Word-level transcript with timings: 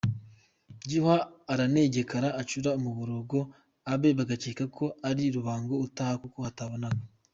Gihwa 0.89 1.15
aranegekara 1.51 2.27
acura 2.41 2.69
umuborogo 2.79 3.39
abe 3.93 4.09
bagakeka 4.17 4.63
ko 4.75 4.85
ari 5.09 5.23
Rubango 5.35 5.73
utaka 5.85 6.15
kuko 6.23 6.39
hatabonaga. 6.47 7.03